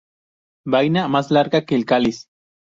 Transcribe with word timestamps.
Vaina 0.65 1.07
más 1.07 1.29
larga 1.29 1.63
que 1.67 1.75
el 1.75 1.85
cáliz. 1.85 2.25